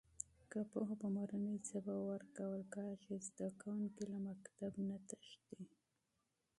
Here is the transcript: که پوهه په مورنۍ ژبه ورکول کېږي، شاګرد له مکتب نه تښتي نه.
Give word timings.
که 0.51 0.59
پوهه 0.71 0.95
په 1.01 1.07
مورنۍ 1.15 1.57
ژبه 1.69 1.95
ورکول 2.09 2.61
کېږي، 2.73 3.15
شاګرد 3.35 3.95
له 4.11 4.19
مکتب 4.27 4.73
نه 4.87 4.97
تښتي 5.07 5.55
نه. 5.65 5.73